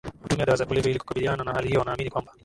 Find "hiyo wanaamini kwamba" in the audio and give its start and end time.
1.67-2.33